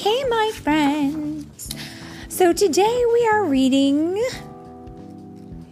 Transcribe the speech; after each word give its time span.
Okay, 0.00 0.24
my 0.30 0.50
friends. 0.54 1.68
So 2.30 2.54
today 2.54 3.04
we 3.12 3.28
are 3.30 3.44
reading. 3.44 4.14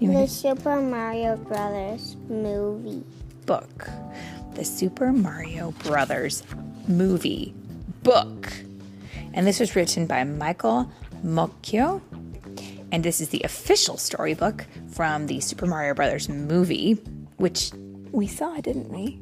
The 0.03 0.27
Super 0.27 0.83
Mario 0.83 1.39
Brothers 1.39 2.15
movie. 2.29 3.03
book, 3.47 3.89
the 4.53 4.67
Super 4.67 5.15
Mario 5.15 5.71
Brothers 5.83 6.43
movie 6.87 7.55
book. 8.03 8.53
And 9.33 9.47
this 9.47 9.61
was 9.61 9.75
written 9.75 10.07
by 10.07 10.25
Michael 10.25 10.93
Moccio. 11.25 12.03
And 12.93 13.03
this 13.03 13.23
is 13.23 13.31
the 13.31 13.41
official 13.45 13.97
storybook 13.97 14.67
from 14.91 15.27
the 15.27 15.41
Super 15.41 15.65
Mario 15.65 15.95
Brothers 15.95 16.29
movie, 16.29 16.99
which 17.39 17.71
we 18.13 18.27
saw, 18.27 18.61
didn't 18.61 18.91
we? 18.91 19.21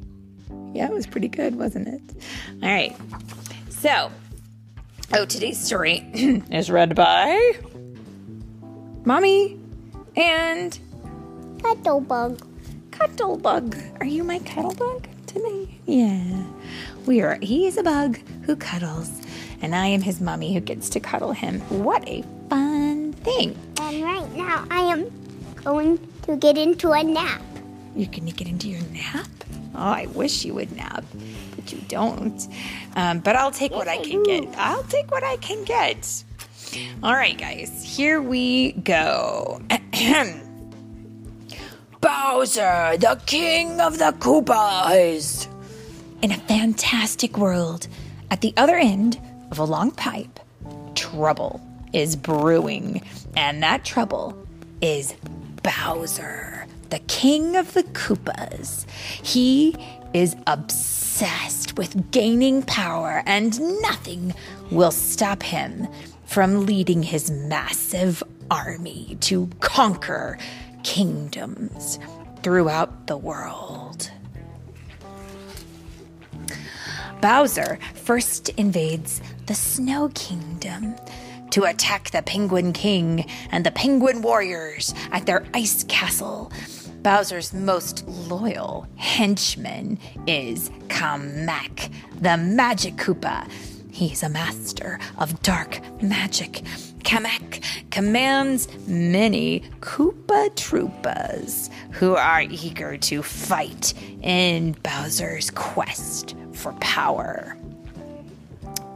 Yeah, 0.73 0.87
it 0.87 0.93
was 0.93 1.07
pretty 1.07 1.29
good, 1.29 1.55
wasn't 1.55 1.87
it? 1.87 2.01
All 2.61 2.67
right. 2.67 2.93
So, 3.69 4.11
oh, 5.13 5.25
today's 5.25 5.59
story 5.59 6.05
is 6.51 6.69
read 6.69 6.95
by 6.95 7.53
Mommy 9.05 9.59
and 10.15 10.77
Cuddlebug. 11.57 12.41
Cuddlebug. 12.91 14.01
Are 14.01 14.05
you 14.05 14.23
my 14.23 14.39
cuddlebug 14.39 15.05
today? 15.25 15.79
Yeah. 15.85 16.43
We 17.05 17.21
are 17.21 17.37
he's 17.41 17.77
a 17.77 17.83
bug 17.83 18.19
who 18.43 18.55
cuddles, 18.55 19.21
and 19.61 19.75
I 19.75 19.87
am 19.87 20.01
his 20.01 20.19
mommy 20.19 20.53
who 20.53 20.59
gets 20.59 20.89
to 20.89 20.99
cuddle 20.99 21.31
him. 21.31 21.61
What 21.69 22.07
a 22.07 22.23
fun 22.49 23.13
thing. 23.13 23.57
And 23.79 24.03
right 24.03 24.29
now 24.35 24.65
I 24.69 24.81
am 24.81 25.11
going 25.55 25.99
to 26.23 26.35
get 26.35 26.57
into 26.57 26.91
a 26.91 27.03
nap. 27.03 27.41
You're 27.95 28.11
gonna 28.11 28.31
get 28.31 28.47
into 28.47 28.67
your 28.67 28.81
nap? 28.91 29.27
Oh, 29.73 29.79
I 29.91 30.07
wish 30.07 30.43
you 30.43 30.55
would 30.55 30.75
nap, 30.75 31.05
but 31.67 31.73
you 31.73 31.83
don't. 31.87 32.47
Um, 32.95 33.19
but 33.19 33.35
I'll 33.35 33.51
take 33.51 33.71
what 33.71 33.87
I 33.87 33.97
can 33.97 34.23
get. 34.23 34.47
I'll 34.57 34.83
take 34.83 35.11
what 35.11 35.23
I 35.23 35.37
can 35.37 35.63
get. 35.63 36.23
All 37.03 37.13
right, 37.13 37.37
guys, 37.37 37.83
here 37.83 38.21
we 38.21 38.73
go. 38.73 39.61
Bowser, 42.01 42.97
the 42.97 43.21
king 43.25 43.81
of 43.81 43.97
the 43.97 44.15
Koopas. 44.19 45.47
In 46.21 46.31
a 46.31 46.37
fantastic 46.37 47.37
world, 47.37 47.87
at 48.31 48.41
the 48.41 48.53
other 48.57 48.75
end 48.75 49.19
of 49.51 49.59
a 49.59 49.63
long 49.63 49.91
pipe, 49.91 50.39
trouble 50.95 51.61
is 51.93 52.15
brewing. 52.15 53.01
And 53.35 53.61
that 53.63 53.83
trouble 53.83 54.37
is 54.81 55.15
Bowser, 55.63 56.65
the 56.89 56.99
king 57.07 57.55
of 57.55 57.73
the 57.73 57.83
Koopas. 57.83 58.85
He 59.23 59.75
is 60.13 60.35
obsessed 60.47 61.77
with 61.77 62.11
gaining 62.11 62.63
power, 62.63 63.23
and 63.25 63.59
nothing 63.81 64.33
will 64.71 64.91
stop 64.91 65.43
him 65.43 65.87
from 66.25 66.65
leading 66.65 67.03
his 67.03 67.31
massive 67.31 68.21
army 68.49 69.17
to 69.21 69.47
conquer 69.59 70.37
kingdoms 70.83 71.99
throughout 72.43 73.07
the 73.07 73.17
world. 73.17 74.11
Bowser 77.21 77.79
first 77.95 78.49
invades 78.49 79.21
the 79.47 79.55
Snow 79.55 80.09
Kingdom 80.13 80.95
to 81.49 81.63
attack 81.63 82.11
the 82.11 82.21
Penguin 82.21 82.73
King 82.73 83.25
and 83.51 83.65
the 83.65 83.71
Penguin 83.71 84.21
Warriors 84.21 84.93
at 85.11 85.25
their 85.25 85.45
ice 85.53 85.83
castle. 85.85 86.51
Bowser's 87.03 87.53
most 87.53 88.07
loyal 88.07 88.87
henchman 88.95 89.99
is 90.25 90.69
Kamek, 90.87 91.91
the 92.19 92.37
Magic 92.37 92.95
Koopa. 92.95 93.49
He's 93.91 94.23
a 94.23 94.29
master 94.29 94.99
of 95.17 95.41
dark 95.41 95.79
magic. 96.01 96.63
Kamek 96.99 97.63
commands 97.89 98.67
many 98.87 99.61
Koopa 99.79 100.49
Troopas 100.51 101.71
who 101.91 102.15
are 102.15 102.41
eager 102.41 102.97
to 102.97 103.23
fight 103.23 103.93
in 104.21 104.73
Bowser's 104.83 105.49
quest 105.51 106.35
for 106.53 106.73
power. 106.73 107.57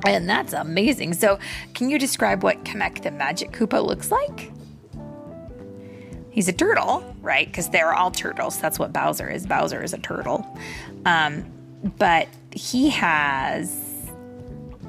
And 0.05 0.27
that's 0.29 0.53
amazing. 0.53 1.13
So, 1.13 1.39
can 1.73 1.89
you 1.89 1.97
describe 1.97 2.43
what 2.43 2.63
Kamek 2.63 3.03
the 3.03 3.11
Magic 3.11 3.51
Koopa 3.51 3.83
looks 3.85 4.11
like? 4.11 4.51
He's 6.31 6.47
a 6.47 6.53
turtle, 6.53 7.03
right? 7.21 7.45
Because 7.45 7.69
they're 7.69 7.93
all 7.93 8.09
turtles. 8.09 8.57
That's 8.59 8.79
what 8.79 8.93
Bowser 8.93 9.29
is. 9.29 9.45
Bowser 9.45 9.83
is 9.83 9.93
a 9.93 9.97
turtle. 9.97 10.47
Um, 11.05 11.45
but 11.97 12.27
he 12.51 12.89
has 12.89 14.09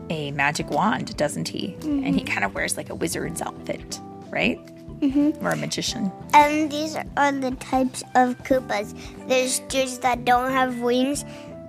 a 0.08 0.30
magic 0.32 0.70
wand, 0.70 1.16
doesn't 1.16 1.48
he? 1.48 1.76
And 1.82 2.14
he 2.14 2.22
kind 2.22 2.44
of 2.44 2.54
wears 2.54 2.76
like 2.76 2.90
a 2.90 2.94
wizard's 2.94 3.42
outfit, 3.42 4.00
right? 4.30 4.58
Mm-hmm. 5.00 5.44
Or 5.44 5.50
a 5.50 5.56
magician. 5.56 6.12
And 6.32 6.70
these 6.70 6.96
are 7.16 7.32
the 7.32 7.50
types 7.58 8.02
of 8.14 8.38
Koopas. 8.44 8.94
There's 9.26 9.58
dudes 9.60 9.98
that 9.98 10.24
don't 10.24 10.52
have 10.52 10.78
wings, 10.78 11.24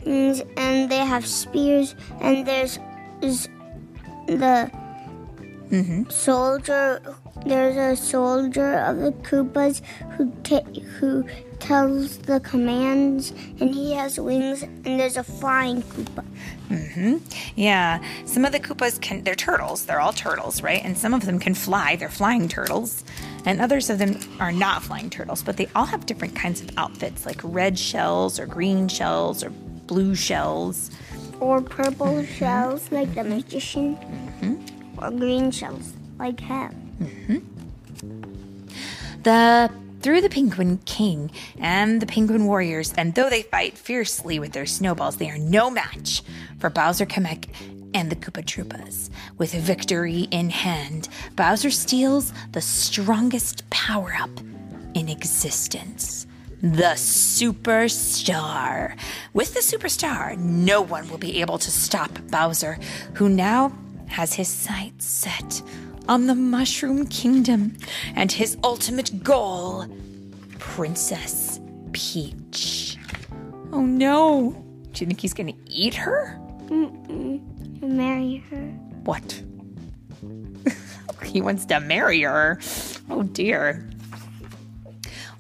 and 0.05 0.91
they 0.91 0.97
have 0.97 1.25
spears, 1.25 1.95
and 2.21 2.45
there's, 2.45 2.77
the 4.27 4.69
soldier. 6.09 7.01
There's 7.45 7.75
a 7.75 8.01
soldier 8.01 8.75
of 8.79 8.97
the 8.99 9.11
Koopas 9.11 9.81
who 10.17 10.31
ta- 10.43 10.63
who 10.99 11.25
tells 11.59 12.17
the 12.19 12.39
commands, 12.39 13.31
and 13.59 13.73
he 13.73 13.93
has 13.93 14.19
wings. 14.19 14.63
And 14.63 14.99
there's 14.99 15.17
a 15.17 15.23
flying 15.23 15.81
Koopa. 15.83 16.23
Mhm. 16.69 17.21
Yeah, 17.55 17.99
some 18.25 18.45
of 18.45 18.51
the 18.51 18.59
Koopas 18.59 18.99
can, 19.01 19.23
they're 19.23 19.35
turtles. 19.35 19.85
They're 19.85 19.99
all 19.99 20.13
turtles, 20.13 20.61
right? 20.63 20.83
And 20.83 20.97
some 20.97 21.13
of 21.13 21.25
them 21.25 21.37
can 21.39 21.53
fly. 21.53 21.95
They're 21.95 22.09
flying 22.09 22.47
turtles. 22.47 23.03
And 23.45 23.59
others 23.61 23.89
of 23.89 23.99
them 23.99 24.17
are 24.39 24.51
not 24.51 24.83
flying 24.83 25.09
turtles, 25.09 25.43
but 25.43 25.57
they 25.57 25.67
all 25.75 25.85
have 25.85 26.05
different 26.05 26.35
kinds 26.35 26.61
of 26.61 26.69
outfits, 26.77 27.25
like 27.25 27.41
red 27.43 27.77
shells 27.77 28.39
or 28.39 28.45
green 28.45 28.87
shells 28.87 29.43
or 29.43 29.49
blue 29.85 30.15
shells. 30.15 30.91
Or 31.41 31.61
purple 31.61 32.23
shells 32.23 32.89
like 32.91 33.13
the 33.15 33.23
magician, 33.25 33.97
or 34.97 35.11
green 35.11 35.51
shells 35.51 35.93
like 36.17 36.39
him. 36.39 36.82
Mm-hmm. 37.01 37.37
The 39.23 39.71
through 40.03 40.19
the 40.19 40.29
Penguin 40.29 40.79
King 40.83 41.31
and 41.57 42.01
the 42.01 42.05
Penguin 42.05 42.45
Warriors, 42.45 42.93
and 42.97 43.15
though 43.15 43.29
they 43.29 43.43
fight 43.43 43.77
fiercely 43.77 44.37
with 44.37 44.51
their 44.51 44.65
snowballs, 44.65 45.15
they 45.15 45.29
are 45.29 45.37
no 45.37 45.69
match 45.69 46.21
for 46.59 46.69
Bowser 46.69 47.05
Kamek 47.05 47.47
and 47.93 48.11
the 48.11 48.17
Koopa 48.17 48.43
Troopas. 48.43 49.09
With 49.37 49.53
victory 49.53 50.27
in 50.29 50.49
hand, 50.49 51.07
Bowser 51.37 51.71
steals 51.71 52.33
the 52.51 52.59
strongest 52.59 53.69
power 53.69 54.13
up 54.19 54.29
in 54.93 55.07
existence. 55.07 56.27
The 56.61 56.95
Superstar. 56.95 58.97
With 59.33 59.53
the 59.53 59.61
Superstar, 59.61 60.37
no 60.37 60.81
one 60.81 61.09
will 61.09 61.17
be 61.17 61.39
able 61.39 61.59
to 61.59 61.71
stop 61.71 62.11
Bowser, 62.29 62.77
who 63.13 63.29
now 63.29 63.71
has 64.07 64.33
his 64.33 64.49
sights 64.49 65.05
set 65.05 65.61
on 66.07 66.27
the 66.27 66.35
Mushroom 66.35 67.07
Kingdom 67.07 67.77
and 68.15 68.31
his 68.31 68.57
ultimate 68.63 69.23
goal 69.23 69.85
Princess 70.59 71.59
Peach. 71.91 72.97
Oh 73.71 73.81
no! 73.81 74.51
Do 74.91 75.03
you 75.03 75.07
think 75.07 75.21
he's 75.21 75.33
gonna 75.33 75.53
eat 75.67 75.95
her? 75.95 76.39
To 76.69 77.41
marry 77.81 78.37
her. 78.49 78.61
What? 79.03 79.41
he 81.23 81.41
wants 81.41 81.65
to 81.65 81.79
marry 81.79 82.21
her. 82.21 82.59
Oh 83.09 83.23
dear. 83.23 83.89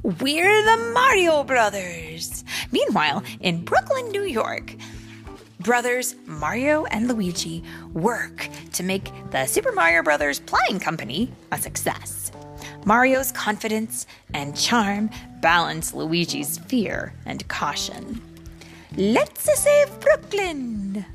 We're 0.03 0.63
the 0.65 0.91
Mario 0.93 1.45
Brothers. 1.45 2.43
Meanwhile, 2.73 3.23
in 3.39 3.63
Brooklyn, 3.63 4.09
New 4.09 4.25
York, 4.25 4.75
brothers 5.63 6.15
Mario 6.25 6.83
and 6.85 7.07
Luigi 7.07 7.63
work 7.93 8.49
to 8.73 8.83
make 8.83 9.11
the 9.31 9.45
Super 9.45 9.71
Mario 9.71 10.03
Brothers 10.03 10.41
Playing 10.41 10.79
Company 10.79 11.31
a 11.53 11.57
success. 11.57 12.31
Mario's 12.85 13.31
confidence 13.31 14.05
and 14.33 14.57
charm 14.57 15.09
balance 15.41 15.93
Luigi's 15.93 16.57
fear 16.57 17.13
and 17.25 17.47
caution. 17.47 18.21
Let's 18.97 19.59
save 19.59 19.99
Brooklyn! 20.01 21.05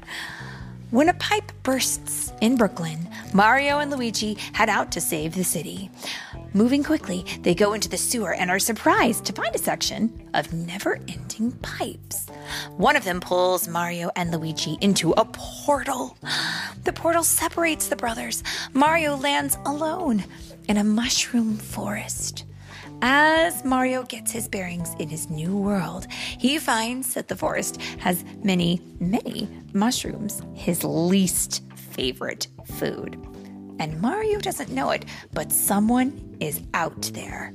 When 0.91 1.11
a 1.11 1.15
pipe 1.15 1.53
bursts 1.63 2.33
in 2.41 2.57
Brooklyn, 2.57 3.07
Mario 3.35 3.81
and 3.81 3.91
Luigi 3.91 4.35
head 4.55 4.71
out 4.71 4.91
to 4.93 5.03
save 5.03 5.35
the 5.35 5.45
city. 5.45 5.91
Moving 6.55 6.83
quickly, 6.83 7.27
they 7.43 7.55
go 7.55 7.75
into 7.75 7.89
the 7.89 7.99
sewer 7.99 8.33
and 8.33 8.51
are 8.51 8.59
surprised 8.59 9.25
to 9.27 9.33
find 9.33 9.55
a 9.55 9.59
section 9.59 10.31
of 10.33 10.53
never 10.53 10.97
ending 11.07 11.53
pipes. 11.63 12.27
One 12.77 12.97
of 12.97 13.05
them 13.05 13.21
pulls 13.21 13.69
Mario 13.69 14.11
and 14.17 14.31
Luigi 14.31 14.79
into 14.81 15.13
a 15.13 15.27
portal. 15.27 16.17
The 16.85 16.93
portal 16.93 17.23
separates 17.23 17.89
the 17.89 17.97
brothers. 17.97 18.43
Mario 18.73 19.17
lands 19.17 19.59
alone 19.67 20.25
in 20.69 20.79
a 20.79 20.85
mushroom 20.85 21.57
forest. 21.57 22.45
As 23.03 23.65
Mario 23.65 24.03
gets 24.05 24.33
his 24.33 24.49
bearings 24.49 24.95
in 24.99 25.09
his 25.09 25.29
new 25.29 25.57
world, 25.57 26.07
he 26.11 26.59
finds 26.59 27.15
that 27.15 27.29
the 27.29 27.37
forest 27.37 27.81
has 27.99 28.25
many, 28.43 28.81
many 28.99 29.49
mushrooms, 29.75 30.41
his 30.55 30.83
least 30.83 31.63
favorite 31.77 32.49
food. 32.65 33.23
And 33.79 34.01
Mario 34.01 34.39
doesn't 34.41 34.71
know 34.71 34.91
it, 34.91 35.05
but 35.33 35.53
someone 35.53 36.37
is 36.41 36.61
out 36.75 37.01
there 37.15 37.53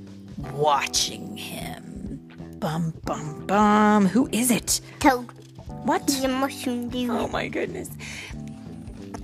watching 0.53 1.35
him. 1.37 2.19
Bum, 2.59 2.93
bum, 3.05 3.45
bum. 3.45 4.05
Who 4.07 4.29
is 4.31 4.49
it? 4.51 4.79
Toad, 4.99 5.25
What? 5.83 6.07
the 6.07 6.27
mushroom 6.29 6.89
dude. 6.89 7.09
Oh 7.09 7.27
my 7.27 7.47
goodness. 7.49 7.89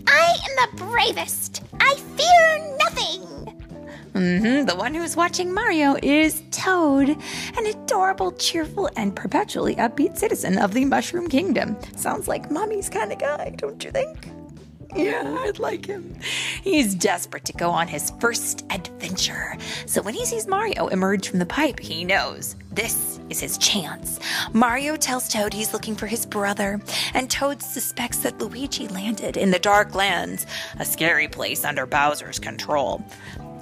I 0.08 0.36
am 0.50 0.78
the 0.78 0.84
bravest. 0.84 1.64
I 1.80 1.96
fear 2.18 2.78
nothing. 2.80 3.22
hmm 4.14 4.66
The 4.66 4.76
one 4.76 4.94
who's 4.94 5.16
watching 5.16 5.54
Mario 5.54 5.96
is 6.04 6.42
Toad, 6.52 7.10
an 7.10 7.66
adorable, 7.66 8.32
cheerful, 8.34 8.90
and 8.98 9.16
perpetually 9.16 9.76
upbeat 9.76 10.18
citizen 10.18 10.58
of 10.58 10.74
the 10.74 10.84
Mushroom 10.84 11.30
Kingdom. 11.30 11.78
Sounds 11.96 12.28
like 12.28 12.52
mommy's 12.52 12.90
kind 12.90 13.12
of 13.14 13.20
guy, 13.20 13.54
don't 13.56 13.82
you 13.84 13.92
think? 13.92 14.18
Yeah, 14.96 15.38
I'd 15.42 15.60
like 15.60 15.86
him. 15.86 16.16
He's 16.64 16.96
desperate 16.96 17.46
to 17.46 17.54
go 17.54 17.70
on 17.70 17.88
his 17.88 18.12
first 18.20 18.66
adventure. 18.72 19.56
So 19.86 20.02
when 20.02 20.16
he 20.16 20.26
sees 20.26 20.48
Mario 20.48 20.88
emerge 20.88 21.30
from 21.30 21.40
the 21.40 21.46
pipe, 21.46 21.80
he 21.80 22.04
knows 22.04 22.56
this 22.72 23.20
is 23.30 23.40
his 23.40 23.58
chance. 23.60 24.20
Mario 24.52 24.96
tells 24.96 25.30
Toad 25.30 25.54
he's 25.54 25.74
looking 25.74 25.96
for 25.96 26.08
his 26.08 26.26
brother, 26.26 26.82
and 27.14 27.30
Toad 27.30 27.62
suspects 27.62 28.20
that 28.20 28.40
Luigi 28.40 28.88
landed 28.88 29.38
in 29.38 29.52
the 29.52 29.60
Dark 29.60 29.94
Lands, 29.94 30.48
a 30.80 30.86
scary 30.86 31.28
place 31.28 31.64
under 31.64 31.86
Bowser's 31.86 32.40
control. 32.40 33.04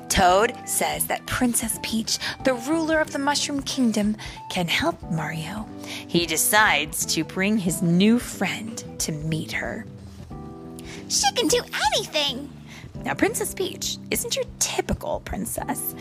Toad 0.08 0.56
says 0.66 1.08
that 1.08 1.26
Princess 1.26 1.78
Peach, 1.84 2.20
the 2.46 2.54
ruler 2.54 3.00
of 3.00 3.12
the 3.12 3.20
Mushroom 3.20 3.62
Kingdom, 3.64 4.16
can 4.50 4.68
help 4.68 5.02
Mario. 5.12 5.68
He 6.08 6.26
decides 6.26 7.06
to 7.08 7.26
bring 7.26 7.58
his 7.58 7.82
new 7.82 8.18
friend 8.18 8.82
to 9.00 9.12
meet 9.12 9.52
her. 9.52 9.86
She 11.10 11.32
can 11.34 11.48
do 11.48 11.62
anything. 11.94 12.50
Now, 13.04 13.14
Princess 13.14 13.54
Peach 13.54 13.98
isn't 14.12 14.36
your 14.36 14.46
typical 14.60 15.22
princess. 15.22 15.96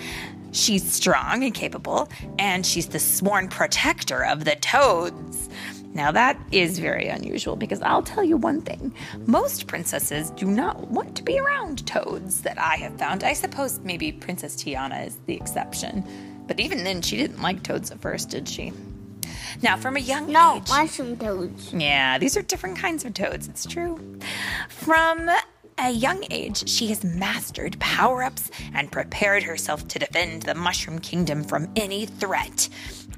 She's 0.53 0.91
strong 0.91 1.45
and 1.45 1.55
capable, 1.55 2.09
and 2.39 2.65
she's 2.65 2.87
the 2.87 2.99
sworn 2.99 3.49
protector 3.49 4.25
of 4.25 4.45
the 4.45 4.57
Toads. 4.57 5.49
Now, 5.95 6.11
that 6.13 6.39
is 6.51 6.79
very 6.79 7.09
unusual 7.09 7.57
because 7.57 7.81
I'll 7.83 8.03
tell 8.03 8.25
you 8.25 8.37
one 8.37 8.61
thing 8.61 8.93
most 9.27 9.67
princesses 9.67 10.31
do 10.31 10.47
not 10.47 10.89
want 10.89 11.17
to 11.17 11.23
be 11.23 11.39
around 11.39 11.87
toads 11.87 12.43
that 12.43 12.59
I 12.59 12.77
have 12.77 12.99
found. 12.99 13.25
I 13.25 13.33
suppose 13.33 13.81
maybe 13.81 14.13
Princess 14.13 14.57
Tiana 14.57 15.07
is 15.07 15.17
the 15.27 15.35
exception, 15.35 16.05
but 16.47 16.61
even 16.61 16.85
then, 16.85 17.01
she 17.01 17.17
didn't 17.17 17.41
like 17.41 17.63
toads 17.63 17.91
at 17.91 18.01
first, 18.01 18.31
did 18.31 18.49
she? 18.49 18.73
Now, 19.63 19.77
from 19.77 19.97
a 19.97 20.01
young 20.01 20.31
No, 20.31 20.57
age. 20.57 20.69
mushroom 20.69 21.17
toads. 21.17 21.73
Yeah, 21.73 22.19
these 22.19 22.37
are 22.37 22.43
different 22.43 22.79
kinds 22.79 23.05
of 23.05 23.15
toads, 23.15 23.49
it's 23.49 23.67
true. 23.67 24.19
From 24.69 25.31
a 25.79 25.91
young 25.91 26.25
age, 26.31 26.69
she 26.69 26.87
has 26.89 27.05
mastered 27.05 27.79
power 27.79 28.23
ups 28.23 28.51
and 28.75 28.91
prepared 28.91 29.43
herself 29.43 29.87
to 29.89 29.99
defend 29.99 30.43
the 30.43 30.55
Mushroom 30.55 30.99
Kingdom 30.99 31.45
from 31.45 31.69
any 31.77 32.07
threat, 32.07 32.69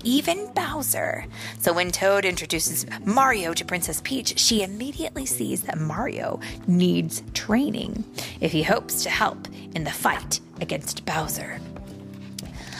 even 0.03 0.53
Bowser. 0.55 1.25
So 1.61 1.73
when 1.73 1.93
Toad 1.93 2.25
introduces 2.25 2.85
Mario 3.05 3.55
to 3.55 3.65
Princess 3.65 4.01
Peach, 4.03 4.39
she 4.39 4.63
immediately 4.63 5.25
sees 5.25 5.63
that 5.63 5.79
Mario 5.79 6.41
needs 6.67 7.23
training 7.33 8.03
if 8.41 8.51
he 8.51 8.65
hopes 8.65 9.05
to 9.05 9.11
help 9.11 9.47
in 9.77 9.85
the 9.85 9.93
fight 9.93 10.41
against 10.61 11.05
Bowser. 11.07 11.61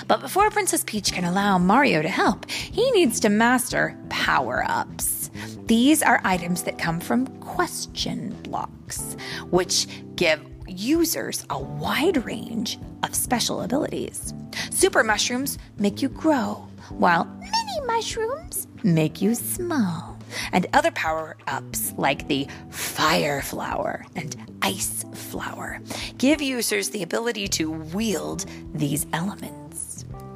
But 0.09 0.23
before 0.23 0.51
Princess 0.51 0.83
Peach 0.85 1.13
can 1.13 1.25
allow 1.25 1.59
Mario 1.59 2.01
to 2.01 2.09
help, 2.09 2.51
he 2.51 2.91
needs 2.93 3.21
to 3.21 3.29
master 3.29 3.95
power 4.09 4.65
ups. 4.67 5.31
These 5.67 6.03
are 6.03 6.23
items 6.25 6.63
that 6.63 6.79
come 6.79 6.99
from 6.99 7.27
question 7.41 8.31
blocks, 8.43 9.17
which 9.51 9.87
give 10.17 10.41
users 10.67 11.45
a 11.51 11.61
wide 11.61 12.25
range 12.25 12.79
of 13.03 13.15
special 13.15 13.61
abilities. 13.61 14.33
Super 14.71 15.05
mushrooms 15.05 15.59
make 15.79 16.01
you 16.01 16.09
grow, 16.09 16.67
while 16.89 17.27
mini 17.27 17.87
mushrooms 17.87 18.67
make 18.83 19.21
you 19.21 19.35
small. 19.35 20.17
And 20.53 20.67
other 20.73 20.91
power 20.93 21.37
ups 21.47 21.93
like 21.99 22.29
the 22.29 22.49
fire 22.71 23.43
flower 23.43 24.07
and 24.17 24.37
ice 24.63 25.05
flower 25.13 25.81
give 26.17 26.41
users 26.41 26.91
the 26.91 27.03
ability 27.03 27.49
to 27.49 27.71
wield 27.71 28.47
these 28.75 29.07
elements, 29.13 29.68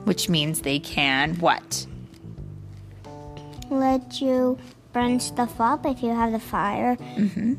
which 0.05 0.29
means 0.29 0.61
they 0.63 0.79
can 0.79 1.37
what? 1.37 1.87
Let 3.71 4.21
you 4.21 4.59
burn 4.93 5.19
stuff 5.21 5.61
up 5.61 5.87
if 5.87 6.03
you 6.03 6.11
have 6.11 6.33
the 6.33 6.39
fire. 6.41 6.97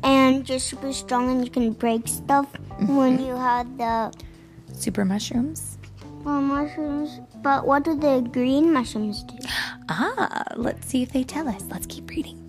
And 0.02 0.48
you're 0.48 0.58
super 0.60 0.92
strong 0.92 1.30
and 1.30 1.44
you 1.44 1.50
can 1.50 1.72
break 1.72 2.06
stuff 2.06 2.46
when 2.86 3.18
you 3.24 3.34
have 3.36 3.76
the 3.78 4.12
Super 4.72 5.04
mushrooms? 5.04 5.78
uh, 6.26 6.40
mushrooms. 6.40 7.20
But 7.42 7.66
what 7.66 7.84
do 7.84 7.94
the 7.98 8.20
green 8.32 8.72
mushrooms 8.72 9.22
do? 9.24 9.36
Ah, 9.88 10.44
let's 10.56 10.86
see 10.86 11.02
if 11.02 11.12
they 11.12 11.24
tell 11.24 11.48
us. 11.48 11.62
Let's 11.68 11.86
keep 11.86 12.08
reading. 12.10 12.40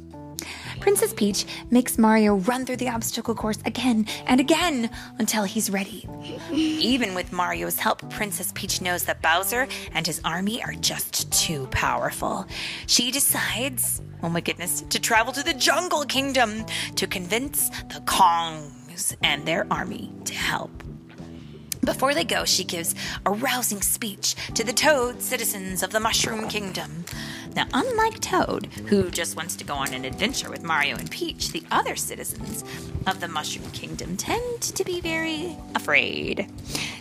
Princess 0.86 1.16
Peach 1.16 1.48
makes 1.72 1.98
Mario 1.98 2.36
run 2.36 2.64
through 2.64 2.76
the 2.76 2.90
obstacle 2.90 3.34
course 3.34 3.58
again 3.66 4.06
and 4.28 4.40
again 4.40 4.92
until 5.18 5.44
he's 5.44 5.72
ready. 5.72 6.08
Even 6.52 7.16
with 7.16 7.34
Mario's 7.34 7.80
help, 7.80 8.08
Princess 8.12 8.52
Peach 8.54 8.84
knows 8.84 9.06
that 9.06 9.20
Bowser 9.20 9.68
and 9.94 10.06
his 10.06 10.22
army 10.24 10.62
are 10.62 10.76
just 10.76 11.32
too 11.32 11.66
powerful. 11.72 12.46
She 12.86 13.10
decides, 13.10 14.00
oh 14.22 14.30
my 14.30 14.42
goodness, 14.42 14.82
to 14.92 15.00
travel 15.00 15.34
to 15.34 15.42
the 15.42 15.56
Jungle 15.56 16.06
Kingdom 16.06 16.64
to 16.98 17.08
convince 17.08 17.70
the 17.70 18.02
Kongs 18.06 19.16
and 19.24 19.44
their 19.44 19.66
army 19.72 20.14
to 20.26 20.36
help. 20.36 20.84
Before 21.84 22.14
they 22.14 22.24
go, 22.24 22.46
she 22.46 22.64
gives 22.64 22.94
a 23.26 23.32
rousing 23.32 23.82
speech 23.82 24.36
to 24.54 24.64
the 24.64 24.74
Toad 24.74 25.24
citizens 25.24 25.82
of 25.82 25.92
the 25.92 26.00
Mushroom 26.00 26.48
Kingdom. 26.48 27.06
Now, 27.56 27.66
unlike 27.74 28.20
Toad, 28.20 28.66
who 28.88 29.10
just 29.10 29.38
wants 29.38 29.56
to 29.56 29.64
go 29.64 29.76
on 29.76 29.94
an 29.94 30.04
adventure 30.04 30.50
with 30.50 30.62
Mario 30.62 30.98
and 30.98 31.10
Peach, 31.10 31.52
the 31.52 31.64
other 31.72 31.96
citizens 31.96 32.66
of 33.08 33.22
the 33.22 33.30
Mushroom 33.30 33.72
Kingdom 33.72 34.18
tend 34.18 34.62
to 34.62 34.84
be 34.84 35.00
very 35.00 35.56
afraid. 35.74 36.52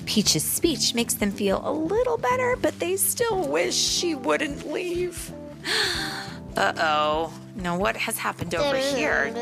Peach's 0.07 0.45
speech 0.45 0.95
makes 0.95 1.15
them 1.15 1.33
feel 1.33 1.61
a 1.69 1.73
little 1.73 2.19
better, 2.19 2.57
but 2.61 2.79
they 2.79 2.95
still 2.97 3.49
wish 3.49 3.75
she 3.75 4.15
wouldn't 4.15 4.71
leave. 4.71 5.33
Uh 6.57 6.73
oh. 6.77 7.33
Now, 7.57 7.77
what 7.77 7.97
has 7.97 8.17
happened 8.17 8.55
over 8.55 8.77
here? 8.77 9.33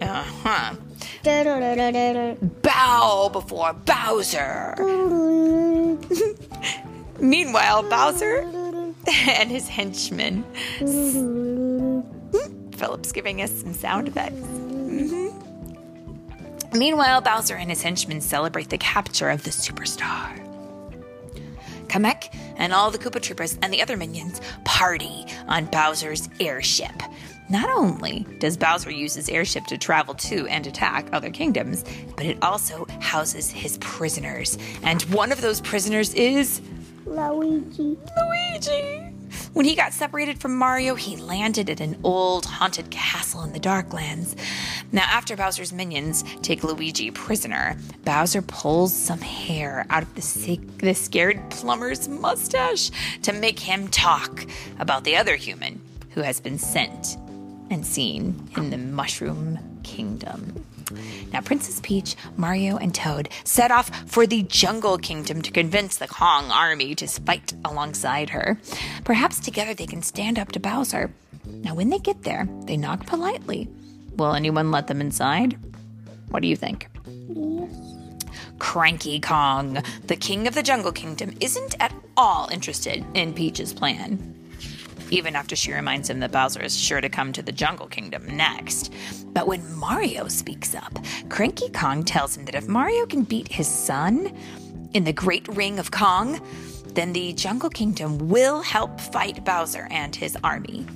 Uh 0.00 0.22
huh. 0.22 0.74
Bow 2.62 3.28
before 3.30 3.74
Bowser. 3.74 4.74
Meanwhile, 7.20 7.82
Bowser 7.90 8.65
and 9.28 9.50
his 9.50 9.68
henchmen. 9.68 10.44
Philip's 12.76 13.12
giving 13.12 13.40
us 13.42 13.50
some 13.50 13.72
sound 13.72 14.08
effects. 14.08 14.36
Mhm. 14.36 15.32
Meanwhile, 16.74 17.20
Bowser 17.22 17.54
and 17.56 17.70
his 17.70 17.82
henchmen 17.82 18.20
celebrate 18.20 18.68
the 18.68 18.78
capture 18.78 19.30
of 19.30 19.44
the 19.44 19.50
superstar. 19.50 20.42
Kamek 21.88 22.34
and 22.56 22.72
all 22.72 22.90
the 22.90 22.98
Koopa 22.98 23.20
Troopas 23.20 23.56
and 23.62 23.72
the 23.72 23.80
other 23.80 23.96
minions 23.96 24.40
party 24.64 25.24
on 25.46 25.66
Bowser's 25.66 26.28
airship. 26.40 27.02
Not 27.48 27.70
only 27.70 28.26
does 28.40 28.56
Bowser 28.56 28.90
use 28.90 29.14
his 29.14 29.28
airship 29.28 29.64
to 29.66 29.78
travel 29.78 30.14
to 30.14 30.48
and 30.48 30.66
attack 30.66 31.08
other 31.12 31.30
kingdoms, 31.30 31.84
but 32.16 32.26
it 32.26 32.36
also 32.42 32.86
houses 33.00 33.50
his 33.50 33.78
prisoners. 33.78 34.58
And 34.82 35.00
one 35.02 35.30
of 35.30 35.40
those 35.40 35.60
prisoners 35.60 36.12
is 36.14 36.60
Luigi. 37.06 37.96
Luigi. 38.16 39.12
When 39.52 39.64
he 39.64 39.74
got 39.74 39.92
separated 39.92 40.38
from 40.38 40.56
Mario, 40.56 40.94
he 40.96 41.16
landed 41.16 41.70
at 41.70 41.80
an 41.80 41.98
old 42.04 42.44
haunted 42.44 42.90
castle 42.90 43.42
in 43.42 43.52
the 43.52 43.60
Darklands. 43.60 44.36
Now, 44.92 45.04
after 45.04 45.36
Bowser's 45.36 45.72
minions 45.72 46.24
take 46.42 46.62
Luigi 46.62 47.10
prisoner, 47.10 47.78
Bowser 48.04 48.42
pulls 48.42 48.94
some 48.94 49.20
hair 49.20 49.86
out 49.88 50.02
of 50.02 50.14
the, 50.14 50.22
sick, 50.22 50.78
the 50.78 50.94
scared 50.94 51.40
plumber's 51.50 52.08
mustache 52.08 52.90
to 53.22 53.32
make 53.32 53.58
him 53.58 53.88
talk 53.88 54.46
about 54.78 55.04
the 55.04 55.16
other 55.16 55.36
human 55.36 55.80
who 56.10 56.22
has 56.22 56.40
been 56.40 56.58
sent 56.58 57.16
and 57.70 57.86
seen 57.86 58.48
in 58.56 58.70
the 58.70 58.78
Mushroom 58.78 59.58
Kingdom. 59.82 60.64
Now, 61.32 61.40
Princess 61.40 61.80
Peach, 61.82 62.16
Mario, 62.36 62.76
and 62.76 62.94
Toad 62.94 63.28
set 63.44 63.70
off 63.70 63.90
for 64.08 64.26
the 64.26 64.42
Jungle 64.44 64.98
Kingdom 64.98 65.42
to 65.42 65.50
convince 65.50 65.96
the 65.96 66.08
Kong 66.08 66.50
army 66.50 66.94
to 66.94 67.06
fight 67.06 67.54
alongside 67.64 68.30
her. 68.30 68.58
Perhaps 69.04 69.40
together 69.40 69.74
they 69.74 69.86
can 69.86 70.02
stand 70.02 70.38
up 70.38 70.52
to 70.52 70.60
Bowser. 70.60 71.12
Now, 71.44 71.74
when 71.74 71.90
they 71.90 71.98
get 71.98 72.22
there, 72.22 72.48
they 72.64 72.76
knock 72.76 73.06
politely. 73.06 73.68
Will 74.16 74.34
anyone 74.34 74.70
let 74.70 74.86
them 74.86 75.00
inside? 75.00 75.58
What 76.28 76.42
do 76.42 76.48
you 76.48 76.56
think? 76.56 76.88
Cranky 78.58 79.20
Kong, 79.20 79.82
the 80.04 80.16
king 80.16 80.46
of 80.46 80.54
the 80.54 80.62
Jungle 80.62 80.92
Kingdom, 80.92 81.34
isn't 81.40 81.74
at 81.80 81.94
all 82.16 82.48
interested 82.50 83.04
in 83.14 83.34
Peach's 83.34 83.72
plan. 83.72 84.35
Even 85.10 85.36
after 85.36 85.56
she 85.56 85.72
reminds 85.72 86.10
him 86.10 86.20
that 86.20 86.32
Bowser 86.32 86.62
is 86.62 86.78
sure 86.78 87.00
to 87.00 87.08
come 87.08 87.32
to 87.32 87.42
the 87.42 87.52
Jungle 87.52 87.86
Kingdom 87.86 88.36
next. 88.36 88.92
But 89.32 89.46
when 89.46 89.74
Mario 89.76 90.28
speaks 90.28 90.74
up, 90.74 90.98
Cranky 91.28 91.68
Kong 91.70 92.04
tells 92.04 92.36
him 92.36 92.44
that 92.46 92.54
if 92.54 92.68
Mario 92.68 93.06
can 93.06 93.22
beat 93.22 93.48
his 93.48 93.68
son 93.68 94.34
in 94.94 95.04
the 95.04 95.12
Great 95.12 95.46
Ring 95.48 95.78
of 95.78 95.90
Kong, 95.90 96.40
then 96.94 97.12
the 97.12 97.32
Jungle 97.34 97.70
Kingdom 97.70 98.28
will 98.28 98.62
help 98.62 99.00
fight 99.00 99.44
Bowser 99.44 99.86
and 99.90 100.16
his 100.16 100.36
army. 100.42 100.86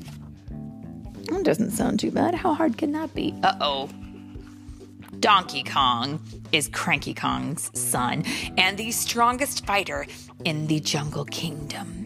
That 1.30 1.44
doesn't 1.44 1.72
sound 1.72 2.00
too 2.00 2.10
bad. 2.10 2.34
How 2.34 2.54
hard 2.54 2.78
can 2.78 2.92
that 2.92 3.14
be? 3.14 3.34
Uh 3.42 3.54
oh. 3.60 3.88
Donkey 5.20 5.62
Kong 5.62 6.18
is 6.50 6.68
Cranky 6.68 7.12
Kong's 7.12 7.70
son 7.78 8.24
and 8.56 8.78
the 8.78 8.90
strongest 8.90 9.66
fighter 9.66 10.06
in 10.44 10.66
the 10.66 10.80
Jungle 10.80 11.26
Kingdom. 11.26 11.99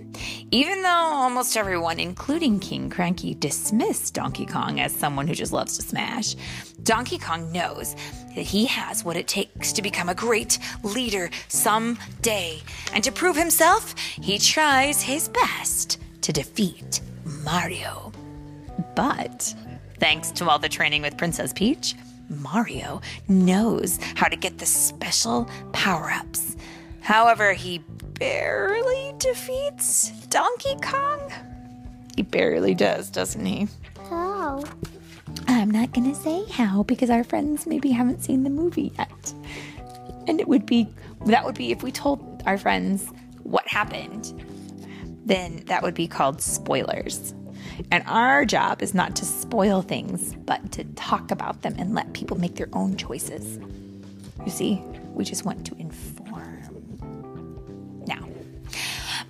Even 0.51 0.83
though 0.83 0.89
almost 0.89 1.57
everyone, 1.57 1.99
including 1.99 2.61
King 2.61 2.91
Cranky, 2.91 3.35
dismissed 3.35 4.15
Donkey 4.15 4.47
Kong 4.47 4.81
as 4.81 4.95
someone 4.95 5.27
who 5.27 5.35
just 5.35 5.53
loves 5.53 5.77
to 5.77 5.83
smash, 5.83 6.37
Donkey 6.83 7.19
Kong 7.19 7.51
knows 7.53 7.95
that 8.35 8.43
he 8.43 8.67
has 8.67 9.05
what 9.05 9.17
it 9.17 9.27
takes 9.27 9.73
to 9.73 9.83
become 9.83 10.09
a 10.09 10.15
great 10.15 10.59
leader 10.83 11.31
someday. 11.49 12.61
And 12.93 13.03
to 13.05 13.13
prove 13.13 13.37
himself, 13.37 13.97
he 13.99 14.39
tries 14.39 15.03
his 15.03 15.29
best 15.29 15.99
to 16.23 16.33
defeat 16.33 17.01
Mario. 17.25 18.13
But 18.95 19.55
thanks 19.99 20.31
to 20.33 20.49
all 20.49 20.59
the 20.59 20.69
training 20.69 21.03
with 21.03 21.17
Princess 21.17 21.53
Peach, 21.53 21.95
Mario 22.29 23.01
knows 23.29 23.99
how 24.15 24.29
to 24.29 24.37
get 24.37 24.59
the 24.59 24.67
special 24.67 25.49
power 25.73 26.11
ups. 26.11 26.57
However, 27.01 27.53
he 27.53 27.83
barely 28.19 29.15
defeats 29.19 30.11
Donkey 30.29 30.77
Kong. 30.83 31.21
He 32.17 32.23
barely 32.23 32.75
does, 32.75 33.11
doesn't 33.11 33.45
he? 33.45 33.69
How? 34.09 34.65
I'm 35.49 35.71
not 35.71 35.93
going 35.93 36.13
to 36.13 36.21
say 36.21 36.45
how 36.51 36.85
because 36.85 37.11
our 37.11 37.25
friends 37.25 37.67
maybe 37.67 37.91
haven't 37.91 38.23
seen 38.23 38.45
the 38.45 38.51
movie 38.51 38.93
yet. 38.99 39.35
And 40.27 40.41
it 40.41 40.49
would 40.49 40.65
be, 40.65 40.89
that 41.27 41.45
would 41.45 41.55
be 41.55 41.73
if 41.73 41.83
we 41.83 41.91
told 41.91 42.43
our 42.47 42.57
friends 42.57 43.09
what 43.43 43.67
happened, 43.69 44.33
then 45.25 45.65
that 45.67 45.83
would 45.83 45.95
be 45.95 46.07
called 46.07 46.41
spoilers. 46.41 47.35
And 47.91 48.05
our 48.07 48.45
job 48.45 48.83
is 48.83 48.95
not 48.95 49.17
to 49.17 49.25
spoil 49.25 49.83
things, 49.83 50.35
but 50.45 50.73
to 50.73 50.85
talk 50.95 51.31
about 51.31 51.63
them 51.63 51.75
and 51.79 51.95
let 51.95 52.13
people 52.13 52.39
make 52.39 52.55
their 52.55 52.69
own 52.73 52.97
choices. 52.97 53.59
You 54.45 54.51
see, 54.51 54.83
we 55.13 55.25
just 55.25 55.45
want 55.45 55.67
to 55.67 55.75
inform. 55.77 56.24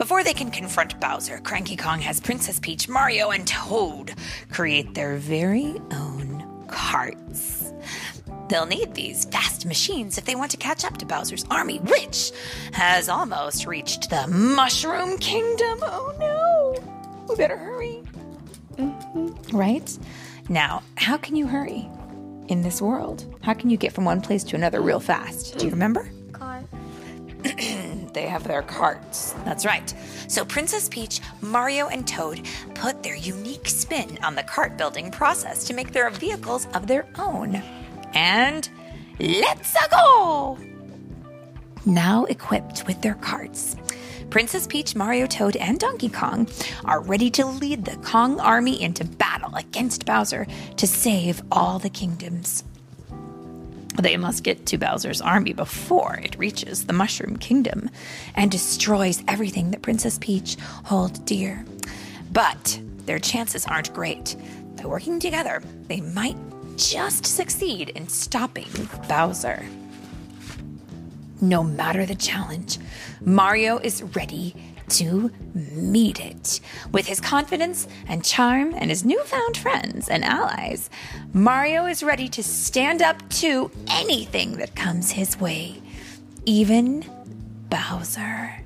Before 0.04 0.22
they 0.22 0.34
can 0.34 0.50
confront 0.50 1.00
Bowser, 1.00 1.38
Cranky 1.38 1.76
Kong 1.76 1.98
has 2.00 2.20
Princess 2.20 2.60
Peach, 2.60 2.90
Mario, 2.90 3.30
and 3.30 3.46
Toad 3.46 4.12
create 4.52 4.92
their 4.92 5.16
very 5.16 5.80
own 5.92 6.66
carts. 6.68 7.72
They'll 8.50 8.66
need 8.66 8.92
these 8.92 9.24
fast 9.24 9.64
machines 9.64 10.18
if 10.18 10.26
they 10.26 10.34
want 10.34 10.50
to 10.50 10.58
catch 10.58 10.84
up 10.84 10.98
to 10.98 11.06
Bowser's 11.06 11.46
army, 11.50 11.78
which 11.78 12.32
has 12.74 13.08
almost 13.08 13.66
reached 13.66 14.10
the 14.10 14.26
Mushroom 14.26 15.16
Kingdom. 15.16 15.78
Oh 15.80 16.14
no! 16.20 17.26
We 17.26 17.36
better 17.36 17.56
hurry. 17.56 18.02
Mm-hmm. 18.76 19.56
Right? 19.56 19.98
Now, 20.50 20.82
how 20.96 21.16
can 21.16 21.34
you 21.34 21.46
hurry 21.46 21.88
in 22.48 22.60
this 22.60 22.82
world? 22.82 23.24
How 23.40 23.54
can 23.54 23.70
you 23.70 23.78
get 23.78 23.94
from 23.94 24.04
one 24.04 24.20
place 24.20 24.44
to 24.44 24.56
another 24.56 24.82
real 24.82 25.00
fast? 25.00 25.56
Do 25.56 25.64
you 25.64 25.70
remember? 25.70 26.10
They 28.14 28.26
have 28.28 28.44
their 28.44 28.62
carts. 28.62 29.34
That's 29.44 29.66
right. 29.66 29.92
So 30.28 30.44
Princess 30.44 30.88
Peach, 30.88 31.20
Mario, 31.42 31.88
and 31.88 32.06
Toad 32.06 32.46
put 32.74 33.02
their 33.02 33.16
unique 33.16 33.68
spin 33.68 34.18
on 34.22 34.34
the 34.34 34.42
cart 34.44 34.78
building 34.78 35.10
process 35.10 35.64
to 35.64 35.74
make 35.74 35.92
their 35.92 36.08
vehicles 36.10 36.66
of 36.74 36.86
their 36.86 37.06
own. 37.18 37.62
And 38.14 38.68
let's 39.18 39.76
go! 39.90 40.56
Now 41.84 42.24
equipped 42.24 42.86
with 42.86 43.02
their 43.02 43.14
carts, 43.14 43.76
Princess 44.30 44.66
Peach, 44.66 44.96
Mario, 44.96 45.26
Toad, 45.26 45.56
and 45.56 45.78
Donkey 45.78 46.08
Kong 46.08 46.48
are 46.84 47.00
ready 47.00 47.30
to 47.30 47.46
lead 47.46 47.84
the 47.84 47.96
Kong 47.98 48.40
army 48.40 48.80
into 48.82 49.04
battle 49.04 49.54
against 49.54 50.06
Bowser 50.06 50.46
to 50.76 50.86
save 50.86 51.42
all 51.52 51.78
the 51.78 51.90
kingdoms. 51.90 52.64
They 54.00 54.16
must 54.16 54.42
get 54.42 54.66
to 54.66 54.78
Bowser's 54.78 55.20
army 55.20 55.52
before 55.52 56.16
it 56.16 56.36
reaches 56.38 56.86
the 56.86 56.92
Mushroom 56.92 57.36
Kingdom 57.36 57.90
and 58.34 58.50
destroys 58.50 59.22
everything 59.28 59.70
that 59.70 59.82
Princess 59.82 60.18
Peach 60.20 60.56
holds 60.84 61.18
dear. 61.20 61.64
But 62.32 62.80
their 63.06 63.18
chances 63.18 63.66
aren't 63.66 63.94
great. 63.94 64.36
By 64.76 64.86
working 64.86 65.20
together, 65.20 65.62
they 65.86 66.00
might 66.00 66.36
just 66.76 67.24
succeed 67.24 67.90
in 67.90 68.08
stopping 68.08 68.68
Bowser. 69.08 69.64
No 71.40 71.62
matter 71.62 72.04
the 72.04 72.14
challenge, 72.14 72.78
Mario 73.20 73.78
is 73.78 74.02
ready 74.02 74.54
to 74.98 75.30
meet 75.54 76.20
it. 76.20 76.60
With 76.92 77.06
his 77.06 77.20
confidence 77.20 77.88
and 78.06 78.24
charm 78.24 78.74
and 78.74 78.90
his 78.90 79.04
newfound 79.04 79.56
friends 79.56 80.08
and 80.08 80.24
allies, 80.24 80.90
Mario 81.32 81.86
is 81.86 82.02
ready 82.02 82.28
to 82.28 82.42
stand 82.42 83.02
up 83.02 83.28
to 83.30 83.70
anything 83.88 84.52
that 84.58 84.74
comes 84.74 85.10
his 85.10 85.38
way, 85.40 85.80
even 86.44 87.04
Bowser. 87.70 88.60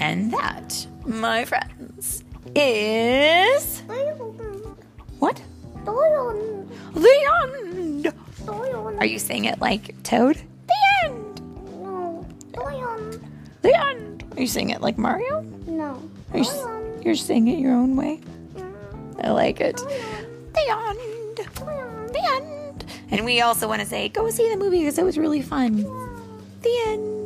And 0.00 0.32
that, 0.32 0.86
my 1.06 1.44
friends, 1.44 2.24
is. 2.54 3.82
What? 5.18 5.42
The 6.94 7.30
end! 7.44 8.12
Are 8.98 9.06
you 9.06 9.18
saying 9.18 9.44
it 9.44 9.60
like 9.60 10.02
Toad? 10.02 10.40
The 10.66 10.74
end! 11.04 11.40
No. 11.80 12.26
Doyon. 12.52 13.24
The 13.62 13.78
end! 13.78 14.07
Are 14.38 14.40
you 14.40 14.46
saying 14.46 14.70
it 14.70 14.80
like 14.80 14.96
Mario? 14.96 15.40
No. 15.66 16.00
Are 16.32 16.38
you, 16.38 16.44
s- 16.44 16.64
you're 17.04 17.16
saying 17.16 17.48
it 17.48 17.58
your 17.58 17.72
own 17.74 17.96
way? 17.96 18.20
I 19.20 19.30
like 19.30 19.60
it. 19.60 19.76
The 19.78 20.64
end! 20.70 21.48
The 22.12 22.22
end! 22.34 22.84
And 23.10 23.24
we 23.24 23.40
also 23.40 23.66
want 23.66 23.80
to 23.82 23.86
say, 23.86 24.08
go 24.08 24.30
see 24.30 24.48
the 24.48 24.56
movie 24.56 24.78
because 24.78 24.96
it 24.96 25.02
was 25.04 25.18
really 25.18 25.42
fun. 25.42 25.78
The 26.62 26.82
end. 26.86 27.17